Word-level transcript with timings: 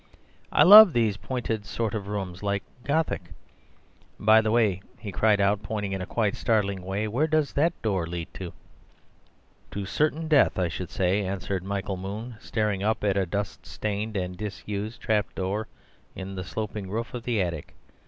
"I 0.51 0.63
love 0.63 0.93
these 0.93 1.15
pointed 1.17 1.63
sorts 1.63 1.93
of 1.95 2.07
rooms, 2.07 2.41
like 2.41 2.63
Gothic. 2.83 3.33
By 4.19 4.41
the 4.41 4.49
way," 4.49 4.81
he 4.97 5.11
cried 5.11 5.39
out, 5.39 5.61
pointing 5.61 5.91
in 5.91 6.03
quite 6.07 6.33
a 6.33 6.37
startling 6.37 6.81
way, 6.81 7.07
"where 7.07 7.27
does 7.27 7.53
that 7.53 7.79
door 7.83 8.07
lead 8.07 8.33
to?" 8.33 8.51
"To 9.69 9.85
certain 9.85 10.27
death, 10.27 10.57
I 10.57 10.69
should 10.69 10.89
say," 10.89 11.23
answered 11.23 11.63
Michael 11.63 11.97
Moon, 11.97 12.33
staring 12.39 12.81
up 12.81 13.03
at 13.03 13.15
a 13.15 13.27
dust 13.27 13.67
stained 13.67 14.17
and 14.17 14.35
disused 14.35 14.99
trapdoor 15.01 15.67
in 16.15 16.33
the 16.33 16.43
sloping 16.43 16.89
roof 16.89 17.13
of 17.13 17.21
the 17.21 17.39
attic. 17.39 17.75